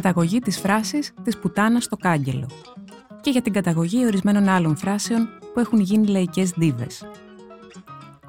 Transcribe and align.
καταγωγή 0.00 0.38
της 0.38 0.58
φράσης 0.58 1.12
της 1.22 1.38
πουτάνας 1.38 1.84
στο 1.84 1.96
κάγκελο 1.96 2.48
και 3.20 3.30
για 3.30 3.42
την 3.42 3.52
καταγωγή 3.52 4.06
ορισμένων 4.06 4.48
άλλων 4.48 4.76
φράσεων 4.76 5.28
που 5.54 5.60
έχουν 5.60 5.80
γίνει 5.80 6.06
λαϊκές 6.06 6.50
δίβες. 6.50 7.04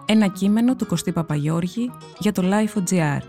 Ένα 0.06 0.28
κείμενο 0.28 0.76
του 0.76 0.86
Κωστή 0.86 1.12
Παπαγιώργη 1.12 1.92
για 2.20 2.32
το 2.32 2.44
Life.gr. 2.46 3.20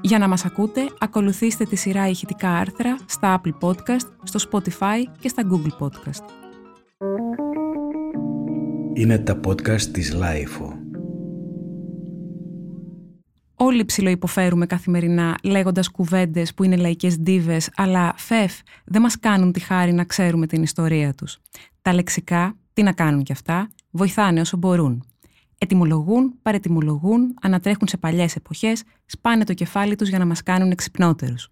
Για 0.00 0.18
να 0.18 0.28
μας 0.28 0.44
ακούτε, 0.44 0.80
ακολουθήστε 0.98 1.64
τη 1.64 1.76
σειρά 1.76 2.08
ηχητικά 2.08 2.50
άρθρα 2.50 2.96
στα 3.06 3.40
Apple 3.40 3.68
Podcast, 3.68 4.08
στο 4.22 4.48
Spotify 4.50 5.02
και 5.20 5.28
στα 5.28 5.42
Google 5.50 5.86
Podcast. 5.86 6.24
Είναι 8.94 9.18
τα 9.18 9.40
podcast 9.46 9.82
της 9.82 10.16
Life. 10.16 10.79
Όλοι 13.70 13.84
ψιλοϊποφέρουμε 13.84 14.66
καθημερινά 14.66 15.38
λέγοντας 15.42 15.88
κουβέντες 15.88 16.54
που 16.54 16.64
είναι 16.64 16.76
λαϊκές 16.76 17.18
ντίβες, 17.18 17.70
αλλά 17.76 18.14
φεφ 18.16 18.52
δεν 18.84 19.02
μας 19.02 19.18
κάνουν 19.18 19.52
τη 19.52 19.60
χάρη 19.60 19.92
να 19.92 20.04
ξέρουμε 20.04 20.46
την 20.46 20.62
ιστορία 20.62 21.14
τους. 21.14 21.38
Τα 21.82 21.94
λεξικά, 21.94 22.56
τι 22.72 22.82
να 22.82 22.92
κάνουν 22.92 23.22
κι 23.22 23.32
αυτά, 23.32 23.70
βοηθάνε 23.90 24.40
όσο 24.40 24.56
μπορούν. 24.56 25.04
Ετυμολογούν, 25.58 26.34
παρετυμολογούν, 26.42 27.34
ανατρέχουν 27.40 27.88
σε 27.88 27.96
παλιές 27.96 28.36
εποχές, 28.36 28.82
σπάνε 29.06 29.44
το 29.44 29.54
κεφάλι 29.54 29.96
τους 29.96 30.08
για 30.08 30.18
να 30.18 30.26
μας 30.26 30.42
κάνουν 30.42 30.70
εξυπνότερους. 30.70 31.50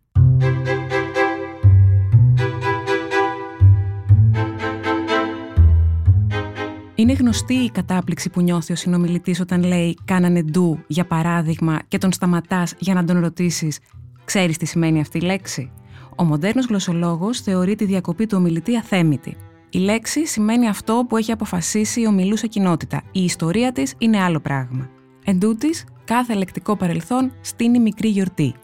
Είναι 7.01 7.13
γνωστή 7.13 7.55
η 7.55 7.71
κατάπληξη 7.71 8.31
που 8.31 8.41
νιώθει 8.41 8.73
ο 8.73 8.77
συνομιλητής 8.77 9.41
όταν 9.41 9.63
λέει 9.63 9.99
Κάνανε 10.05 10.43
ντου, 10.43 10.79
για 10.87 11.07
παράδειγμα, 11.07 11.79
και 11.89 11.99
τον 11.99 12.13
σταματάς 12.13 12.75
για 12.79 12.95
να 12.95 13.05
τον 13.05 13.21
ρωτήσεις 13.21 13.79
Ξέρεις 14.25 14.57
τι 14.57 14.67
σημαίνει 14.67 15.01
αυτή 15.01 15.19
η 15.19 15.21
λέξη. 15.21 15.71
Ο 16.17 16.25
μοντέρνος 16.25 16.67
γλωσσολόγος 16.67 17.41
θεωρεί 17.41 17.75
τη 17.75 17.85
διακοπή 17.85 18.27
του 18.27 18.37
ομιλητή 18.39 18.77
αθέμητη. 18.77 19.37
Η 19.71 19.79
λέξη 19.79 20.27
σημαίνει 20.27 20.69
αυτό 20.69 21.05
που 21.09 21.17
έχει 21.17 21.33
αποφασίσει 21.33 22.01
η 22.01 22.07
ομιλούσα 22.07 22.47
κοινότητα. 22.47 23.03
Η 23.13 23.25
ιστορία 23.25 23.73
της 23.73 23.95
είναι 23.99 24.23
άλλο 24.23 24.41
πράγμα. 24.41 24.89
Εν 25.25 25.41
τούτης, 25.41 25.85
κάθε 26.05 26.35
λεκτικό 26.35 26.77
παρελθόν 26.77 27.33
στείνει 27.41 27.79
μικρή 27.79 28.09
γιορτή. 28.09 28.55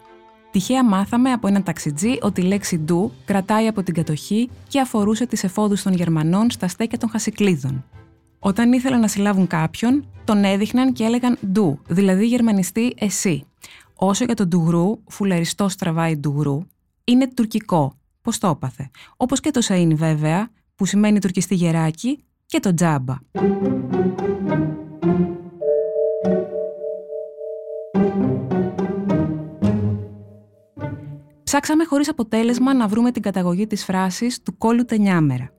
Τυχαία 0.51 0.85
μάθαμε 0.85 1.31
από 1.31 1.47
έναν 1.47 1.63
ταξιτζή 1.63 2.17
ότι 2.21 2.41
η 2.41 2.43
λέξη 2.43 2.77
ντου 2.77 3.11
κρατάει 3.25 3.67
από 3.67 3.83
την 3.83 3.93
κατοχή 3.93 4.49
και 4.67 4.79
αφορούσε 4.79 5.25
τις 5.25 5.43
εφόδους 5.43 5.83
των 5.83 5.93
Γερμανών 5.93 6.51
στα 6.51 6.67
στέκια 6.67 6.97
των 6.97 7.09
Χασικλίδων. 7.09 7.83
Όταν 8.45 8.73
ήθελαν 8.73 8.99
να 8.99 9.07
συλλάβουν 9.07 9.47
κάποιον, 9.47 10.05
τον 10.23 10.43
έδειχναν 10.43 10.93
και 10.93 11.03
έλεγαν 11.03 11.37
ντου, 11.47 11.79
δηλαδή 11.87 12.27
γερμανιστή 12.27 12.93
εσύ. 12.97 13.45
Όσο 13.95 14.25
για 14.25 14.33
τον 14.33 14.47
ντουγρού, 14.47 14.99
φουλαριστό 15.07 15.67
τραβάει 15.77 16.15
ντουγρού, 16.15 16.61
είναι 17.03 17.27
τουρκικό. 17.33 17.97
Πώ 18.21 18.37
το 18.39 18.47
έπαθε. 18.47 18.89
Όπως 19.17 19.39
και 19.39 19.51
το 19.51 19.61
σαΐνι 19.63 19.93
βέβαια, 19.93 20.49
που 20.75 20.85
σημαίνει 20.85 21.19
τουρκιστή 21.19 21.55
γεράκι, 21.55 22.23
και 22.45 22.59
το 22.59 22.73
τζάμπα. 22.73 23.15
Ψάξαμε 31.43 31.83
χωρίς 31.85 32.09
αποτέλεσμα 32.09 32.73
να 32.73 32.87
βρούμε 32.87 33.11
την 33.11 33.21
καταγωγή 33.21 33.67
της 33.67 33.83
φράσης 33.83 34.41
του 34.41 34.57
κόλλου 34.57 34.85
τενιάμερα. 34.85 35.54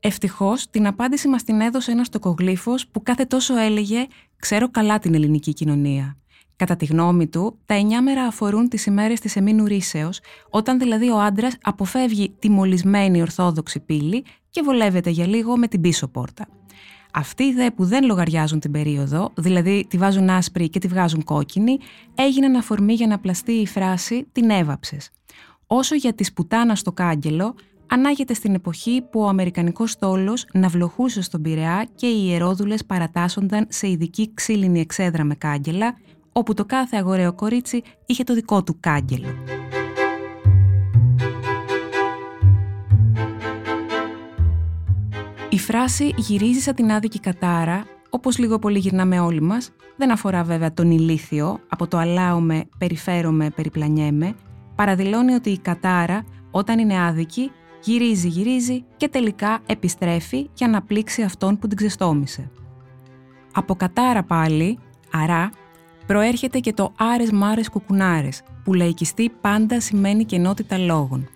Ευτυχώς, 0.00 0.70
την 0.70 0.86
απάντηση 0.86 1.28
μας 1.28 1.42
την 1.42 1.60
έδωσε 1.60 1.90
ένας 1.90 2.08
τοκογλύφος 2.08 2.88
που 2.88 3.02
κάθε 3.02 3.24
τόσο 3.24 3.56
έλεγε 3.56 4.06
Ξέρω 4.38 4.70
καλά 4.70 4.98
την 4.98 5.14
ελληνική 5.14 5.52
κοινωνία. 5.52 6.16
Κατά 6.56 6.76
τη 6.76 6.84
γνώμη 6.84 7.26
του, 7.26 7.58
τα 7.66 7.74
εννιά 7.74 8.02
μέρα 8.02 8.22
αφορούν 8.22 8.68
τις 8.68 8.86
ημέρες 8.86 9.20
της 9.20 9.36
εμήνου 9.36 9.64
ρίσεως, 9.64 10.20
όταν 10.50 10.78
δηλαδή 10.78 11.10
ο 11.10 11.20
άντρας 11.20 11.56
αποφεύγει 11.62 12.34
τη 12.38 12.50
μολυσμένη 12.50 13.20
ορθόδοξη 13.20 13.80
πύλη 13.80 14.24
και 14.50 14.62
βολεύεται 14.64 15.10
για 15.10 15.26
λίγο 15.26 15.56
με 15.56 15.68
την 15.68 15.80
πίσω 15.80 16.08
πόρτα. 16.08 16.48
Αυτοί 17.12 17.44
οι 17.44 17.52
δε 17.52 17.70
που 17.70 17.84
δεν 17.84 18.04
λογαριάζουν 18.04 18.60
την 18.60 18.70
περίοδο, 18.70 19.32
δηλαδή 19.36 19.86
τη 19.88 19.96
βάζουν 19.96 20.30
άσπρη 20.30 20.68
και 20.68 20.78
τη 20.78 20.88
βγάζουν 20.88 21.24
κόκκινη, 21.24 21.78
έγιναν 22.14 22.54
αφορμή 22.54 22.94
για 22.94 23.06
να 23.06 23.18
πλαστεί 23.18 23.52
η 23.52 23.66
φράση 23.66 24.26
«την 24.32 24.50
έβαψες». 24.50 25.10
Όσο 25.66 25.94
για 25.94 26.14
τη 26.14 26.24
σπουτάνα 26.24 26.74
στο 26.74 26.92
κάγκελο, 26.92 27.54
ανάγεται 27.88 28.34
στην 28.34 28.54
εποχή 28.54 29.02
που 29.10 29.20
ο 29.20 29.28
Αμερικανικός 29.28 29.90
στόλος 29.90 30.46
ναυλοχούσε 30.52 31.22
στον 31.22 31.42
Πειραιά 31.42 31.86
και 31.94 32.06
οι 32.06 32.22
ιερόδουλες 32.24 32.84
παρατάσσονταν 32.84 33.66
σε 33.68 33.88
ειδική 33.88 34.30
ξύλινη 34.34 34.80
εξέδρα 34.80 35.24
με 35.24 35.34
κάγκελα, 35.34 35.96
όπου 36.32 36.54
το 36.54 36.64
κάθε 36.64 36.96
αγοραίο 36.96 37.32
κορίτσι 37.32 37.82
είχε 38.06 38.24
το 38.24 38.34
δικό 38.34 38.62
του 38.62 38.76
κάγκελο. 38.80 39.28
Η 45.50 45.58
φράση 45.58 46.14
«γυρίζεις 46.16 46.62
σαν 46.62 46.74
την 46.74 46.92
άδικη 46.92 47.20
κατάρα», 47.20 47.84
όπως 48.10 48.38
λίγο 48.38 48.58
πολύ 48.58 48.78
γυρνάμε 48.78 49.20
όλοι 49.20 49.42
μας, 49.42 49.70
δεν 49.96 50.10
αφορά 50.10 50.42
βέβαια 50.42 50.72
τον 50.72 50.90
ηλίθιο, 50.90 51.60
από 51.68 51.86
το 51.86 51.98
«αλάομαι, 51.98 52.64
περιφέρομαι, 52.78 53.50
περιπλανιέμαι», 53.50 54.34
παραδηλώνει 54.74 55.32
ότι 55.32 55.50
η 55.50 55.58
κατάρα, 55.58 56.24
όταν 56.50 56.78
είναι 56.78 57.04
άδικη, 57.04 57.50
Γυρίζει, 57.82 58.28
γυρίζει 58.28 58.84
και 58.96 59.08
τελικά 59.08 59.60
επιστρέφει 59.66 60.48
για 60.54 60.68
να 60.68 60.82
πλήξει 60.82 61.22
αυτόν 61.22 61.58
που 61.58 61.66
την 61.66 61.76
ξεστόμησε. 61.76 62.50
Από 63.52 63.74
κατάρα 63.74 64.22
πάλι, 64.22 64.78
αρά, 65.12 65.50
προέρχεται 66.06 66.58
και 66.58 66.72
το 66.72 66.92
άρες 66.96 67.30
μάρες 67.30 67.68
κουκουνάρες, 67.68 68.42
που 68.64 68.74
λαϊκιστή 68.74 69.30
πάντα 69.40 69.80
σημαίνει 69.80 70.24
κενότητα 70.24 70.78
λόγων. 70.78 71.28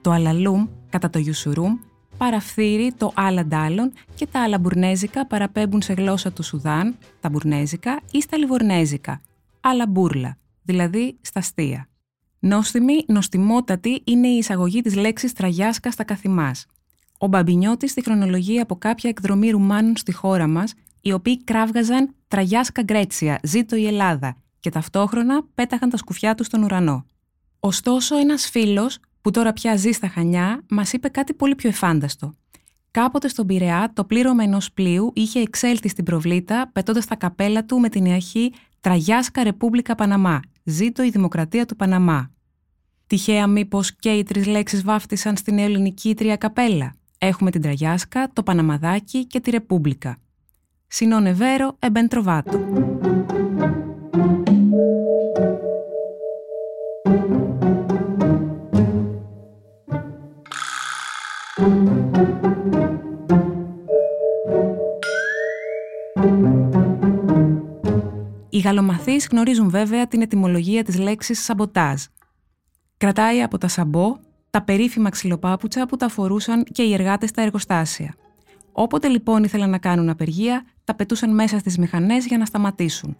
Το 0.00 0.10
αλαλούμ, 0.10 0.66
κατά 0.88 1.10
το 1.10 1.18
γιουσουρούμ, 1.18 1.78
παραφθείρει 2.16 2.92
το 2.96 3.12
άλλα 3.14 3.44
ντάλλον 3.44 3.92
και 4.14 4.26
τα 4.26 4.42
αλαμπουρνέζικα 4.42 5.26
παραπέμπουν 5.26 5.82
σε 5.82 5.92
γλώσσα 5.92 6.32
του 6.32 6.42
Σουδάν, 6.42 6.96
τα 7.20 7.28
μπουρνέζικα 7.28 8.00
ή 8.10 8.20
στα 8.20 8.36
λιβορνέζικα, 8.36 9.20
αλαμπούρλα, 9.60 10.36
δηλαδή 10.62 11.16
στα 11.20 11.38
αστεία. 11.38 11.89
Νόστιμη, 12.42 13.04
νοστιμότατη 13.06 14.02
είναι 14.04 14.28
η 14.28 14.36
εισαγωγή 14.36 14.80
της 14.80 14.94
λέξης 14.94 15.32
τραγιάσκα 15.32 15.90
στα 15.90 16.04
καθημάς. 16.04 16.66
Ο 17.18 17.26
Μπαμπινιώτης 17.26 17.90
στη 17.90 18.02
χρονολογία 18.02 18.62
από 18.62 18.76
κάποια 18.76 19.10
εκδρομή 19.10 19.50
Ρουμάνων 19.50 19.96
στη 19.96 20.12
χώρα 20.12 20.46
μας, 20.46 20.74
οι 21.00 21.12
οποίοι 21.12 21.44
κράβγαζαν 21.44 22.14
τραγιάσκα 22.28 22.82
γκρέτσια, 22.82 23.40
ζήτω 23.42 23.76
η 23.76 23.86
Ελλάδα, 23.86 24.36
και 24.60 24.70
ταυτόχρονα 24.70 25.42
πέταγαν 25.54 25.90
τα 25.90 25.96
σκουφιά 25.96 26.34
τους 26.34 26.46
στον 26.46 26.62
ουρανό. 26.62 27.06
Ωστόσο, 27.60 28.16
ένας 28.16 28.48
φίλος, 28.50 28.98
που 29.20 29.30
τώρα 29.30 29.52
πια 29.52 29.76
ζει 29.76 29.90
στα 29.90 30.08
Χανιά, 30.08 30.64
μας 30.68 30.92
είπε 30.92 31.08
κάτι 31.08 31.34
πολύ 31.34 31.54
πιο 31.54 31.68
εφάνταστο. 31.68 32.34
Κάποτε 32.90 33.28
στον 33.28 33.46
Πειραιά, 33.46 33.90
το 33.94 34.04
πλήρωμα 34.04 34.42
ενός 34.42 34.72
πλοίου 34.72 35.12
είχε 35.14 35.40
εξέλθει 35.40 35.88
στην 35.88 36.04
προβλήτα, 36.04 36.70
πετώντας 36.72 37.06
τα 37.06 37.16
καπέλα 37.16 37.64
του 37.64 37.80
με 37.80 37.88
την 37.88 38.04
ιαχή 38.04 38.52
Τραγιάσκα 38.80 39.42
Ρεπούμπλικα 39.42 39.94
Παναμά, 39.94 40.40
Ζήτω 40.70 41.02
η 41.02 41.10
Δημοκρατία 41.10 41.66
του 41.66 41.76
Παναμά. 41.76 42.30
Τυχαία 43.06 43.46
μήπως 43.46 43.96
και 43.96 44.10
οι 44.10 44.22
τρεις 44.22 44.46
λέξεις 44.46 44.82
βάφτισαν 44.82 45.36
στην 45.36 45.58
ελληνική 45.58 46.14
τρία 46.14 46.36
καπέλα. 46.36 46.94
Έχουμε 47.18 47.50
την 47.50 47.60
Τραγιάσκα, 47.60 48.30
το 48.32 48.42
Παναμαδάκι 48.42 49.26
και 49.26 49.40
τη 49.40 49.50
Ρεπούμπλικα. 49.50 50.18
Σινώνε 50.86 51.32
βέρο 51.32 51.76
εμπεντροβάτο. 51.78 52.60
Γαλλομαθείς 68.60 69.28
γνωρίζουν 69.30 69.70
βέβαια 69.70 70.06
την 70.06 70.20
ετυμολογία 70.22 70.84
της 70.84 70.98
λέξης 70.98 71.44
σαμποτάζ. 71.44 72.02
Κρατάει 72.96 73.42
από 73.42 73.58
τα 73.58 73.68
σαμπό 73.68 74.16
τα 74.50 74.62
περίφημα 74.62 75.08
ξυλοπάπουτσα 75.08 75.86
που 75.86 75.96
τα 75.96 76.08
φορούσαν 76.08 76.64
και 76.64 76.82
οι 76.82 76.92
εργάτες 76.92 77.28
στα 77.28 77.42
εργοστάσια. 77.42 78.14
Όποτε 78.72 79.08
λοιπόν 79.08 79.44
ήθελαν 79.44 79.70
να 79.70 79.78
κάνουν 79.78 80.08
απεργία, 80.08 80.64
τα 80.84 80.94
πετούσαν 80.94 81.34
μέσα 81.34 81.58
στις 81.58 81.78
μηχανές 81.78 82.26
για 82.26 82.38
να 82.38 82.44
σταματήσουν. 82.44 83.16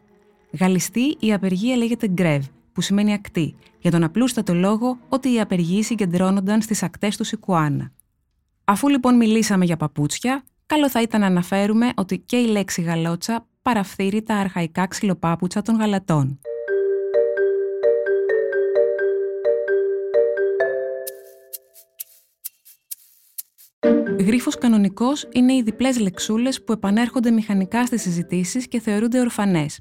Γαλλιστή 0.59 1.17
η 1.19 1.32
απεργία 1.32 1.76
λέγεται 1.76 2.09
γκρεβ, 2.09 2.44
που 2.73 2.81
σημαίνει 2.81 3.12
ακτή, 3.12 3.55
για 3.79 3.91
τον 3.91 4.03
απλούστατο 4.03 4.55
λόγο 4.55 4.99
ότι 5.09 5.32
οι 5.32 5.41
απεργοί 5.41 5.82
συγκεντρώνονταν 5.82 6.62
στις 6.62 6.82
ακτές 6.82 7.17
του 7.17 7.25
Σικουάνα. 7.25 7.93
Αφού 8.64 8.88
λοιπόν 8.88 9.17
μιλήσαμε 9.17 9.64
για 9.64 9.76
παπούτσια, 9.76 10.44
καλό 10.75 10.90
θα 10.90 11.02
ήταν 11.02 11.20
να 11.20 11.26
αναφέρουμε 11.26 11.93
ότι 11.96 12.19
και 12.19 12.37
η 12.37 12.46
λέξη 12.46 12.82
γαλότσα 12.82 13.46
παραφθείρει 13.62 14.22
τα 14.22 14.34
αρχαϊκά 14.34 14.87
ξυλοπάπουτσα 14.87 15.62
των 15.62 15.76
γαλατών. 15.76 16.40
Γρίφος 24.19 24.58
κανονικός 24.58 25.28
είναι 25.32 25.52
οι 25.52 25.62
διπλές 25.62 25.99
λεξούλες 25.99 26.64
που 26.64 26.73
επανέρχονται 26.73 27.31
μηχανικά 27.31 27.87
στις 27.87 28.02
συζητήσεις 28.02 28.69
και 28.69 28.81
θεωρούνται 28.81 29.20
ορφανές. 29.20 29.81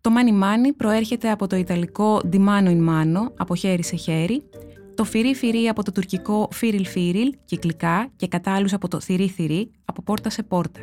Το 0.00 0.10
μάνι 0.10 0.32
μάνι 0.32 0.72
προέρχεται 0.72 1.30
από 1.30 1.46
το 1.46 1.56
ιταλικό 1.56 2.20
di 2.32 2.38
mano 2.38 2.68
in 2.68 2.88
mano, 2.88 3.32
από 3.36 3.54
χέρι 3.54 3.82
σε 3.82 3.96
χέρι. 3.96 4.42
Το 5.02 5.08
το 5.08 5.14
φυρί 5.14 5.34
φυρί 5.34 5.68
από 5.68 5.82
το 5.82 5.92
τουρκικό 5.92 6.48
φίριλ 6.52 6.86
φίριλ, 6.86 7.34
κυκλικά, 7.44 8.08
και 8.16 8.28
κατά 8.28 8.54
άλλους 8.54 8.72
από 8.72 8.88
το 8.88 9.00
θηρί 9.00 9.28
θηρί, 9.28 9.70
από 9.84 10.02
πόρτα 10.02 10.30
σε 10.30 10.42
πόρτα. 10.42 10.80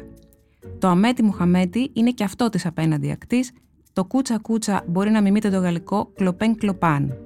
Το 0.80 0.88
αμέτι 0.88 1.24
μουχαμέτι 1.24 1.92
είναι 1.94 2.12
και 2.12 2.24
αυτό 2.24 2.50
της 2.50 2.66
απέναντι 2.66 3.12
ακτής, 3.12 3.52
το 3.94 4.06
κούτσα 4.06 4.38
κούτσα 4.38 4.84
μπορεί 4.88 5.10
να 5.10 5.22
μιμείται 5.22 5.50
το 5.50 5.60
γαλλικό 5.60 6.12
κλοπέν 6.16 6.56
κλοπάν. 6.56 7.18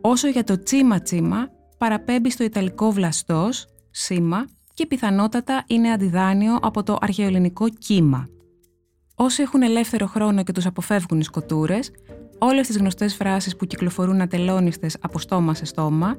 Όσο 0.00 0.28
για 0.28 0.44
το 0.44 0.62
τσίμα 0.62 1.00
τσίμα, 1.00 1.48
παραπέμπει 1.78 2.30
στο 2.30 2.44
ιταλικό 2.44 2.90
βλαστός, 2.90 3.66
σήμα, 3.90 4.44
και 4.74 4.86
πιθανότατα 4.86 5.64
είναι 5.66 5.90
αντιδάνειο 5.90 6.58
από 6.62 6.82
το 6.82 6.96
αρχαιοελληνικό 7.00 7.68
κύμα. 7.68 8.28
Όσοι 9.14 9.42
έχουν 9.42 9.62
ελεύθερο 9.62 10.06
χρόνο 10.06 10.42
και 10.42 10.52
τους 10.52 10.66
αποφεύγουν 10.66 11.20
οι 11.20 11.24
σκοτούρες, 11.24 11.90
όλες 12.38 12.66
τις 12.66 12.76
γνωστές 12.76 13.14
φράσεις 13.14 13.56
που 13.56 13.66
κυκλοφορούν 13.66 14.20
ατελώνιστες 14.20 14.96
από 15.00 15.18
στόμα 15.18 15.54
σε 15.54 15.64
στόμα, 15.64 16.16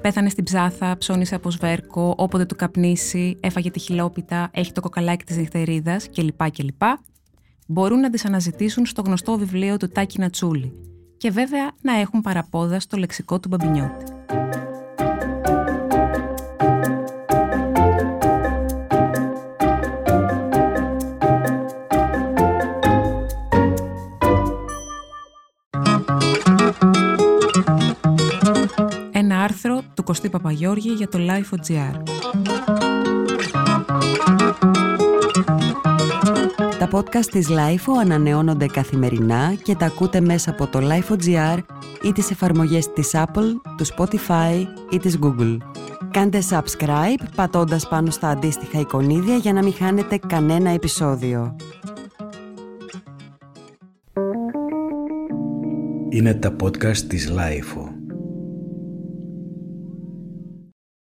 πέθανε 0.00 0.28
στην 0.28 0.44
ψάθα, 0.44 0.96
ψώνισε 0.98 1.34
από 1.34 1.50
σβέρκο, 1.50 2.14
όποτε 2.16 2.44
του 2.44 2.56
καπνίσει, 2.56 3.36
έφαγε 3.40 3.70
τη 3.70 3.78
χιλόπιτα, 3.78 4.50
έχει 4.52 4.72
το 4.72 4.80
κοκαλάκι 4.80 5.24
της 5.24 5.36
νυχτερίδας 5.36 6.08
κλπ. 6.10 6.50
κλπ. 6.50 6.82
Μπορούν 7.66 8.00
να 8.00 8.10
τις 8.10 8.24
αναζητήσουν 8.24 8.86
στο 8.86 9.02
γνωστό 9.02 9.38
βιβλίο 9.38 9.76
του 9.76 9.88
Τάκη 9.88 10.18
Νατσούλη 10.18 10.72
και 11.16 11.30
βέβαια 11.30 11.70
να 11.82 11.92
έχουν 12.00 12.20
παραπόδα 12.20 12.80
στο 12.80 12.96
λεξικό 12.96 13.40
του 13.40 13.48
Μπαμπινιώτη. 13.48 14.04
Άρθρο 29.64 29.82
του 29.94 30.02
Κωστή 30.02 30.28
Παπαγιώργη 30.28 30.90
για 30.90 31.08
το 31.08 31.18
Life.gr. 31.18 32.02
Τα 36.78 36.88
podcast 36.92 37.26
της 37.30 37.48
Life 37.50 37.92
ανανεώνονται 38.00 38.66
καθημερινά 38.66 39.54
και 39.62 39.74
τα 39.74 39.86
ακούτε 39.86 40.20
μέσα 40.20 40.50
από 40.50 40.66
το 40.66 40.78
Life.gr 40.82 41.58
ή 42.02 42.12
τις 42.12 42.30
εφαρμογές 42.30 42.92
της 42.92 43.10
Apple, 43.12 43.52
του 43.76 43.86
Spotify 43.96 44.66
ή 44.90 44.98
της 44.98 45.18
Google. 45.22 45.56
Κάντε 46.10 46.42
subscribe 46.50 47.24
πατώντας 47.36 47.88
πάνω 47.88 48.10
στα 48.10 48.28
αντίστοιχα 48.28 48.80
εικονίδια 48.80 49.36
για 49.36 49.52
να 49.52 49.62
μην 49.62 49.72
χάνετε 49.72 50.18
κανένα 50.26 50.70
επεισόδιο. 50.70 51.56
Είναι 56.08 56.34
τα 56.34 56.56
podcast 56.62 56.96
της 56.96 57.32
Life. 57.36 58.01